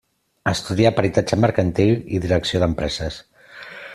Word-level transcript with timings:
Estudià 0.51 0.91
peritatge 0.99 1.39
mercantil 1.43 1.93
i 2.19 2.23
direcció 2.25 2.61
d'empreses. 2.65 3.21